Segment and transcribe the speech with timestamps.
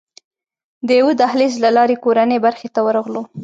[0.87, 3.21] د یوه دهلېز له لارې کورنۍ برخې ته ورغلو.